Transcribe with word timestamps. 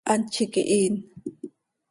¡Hant 0.09 0.27
z 0.33 0.35
iiqui 0.43 0.61
hiin! 0.69 0.95